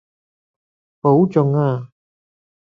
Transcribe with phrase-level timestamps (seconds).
[1.01, 1.91] 保重呀